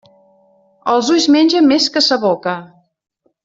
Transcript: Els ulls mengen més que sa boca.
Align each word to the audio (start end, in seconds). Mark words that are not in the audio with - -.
Els 0.93 1.11
ulls 1.17 1.29
mengen 1.37 1.69
més 1.73 1.89
que 1.97 2.05
sa 2.09 2.21
boca. 2.27 2.57